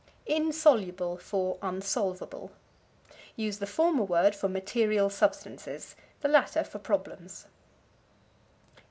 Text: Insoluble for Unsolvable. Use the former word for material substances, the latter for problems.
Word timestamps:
Insoluble 0.25 1.15
for 1.19 1.59
Unsolvable. 1.61 2.49
Use 3.35 3.59
the 3.59 3.67
former 3.67 4.01
word 4.03 4.33
for 4.35 4.49
material 4.49 5.11
substances, 5.11 5.95
the 6.21 6.27
latter 6.27 6.63
for 6.63 6.79
problems. 6.79 7.45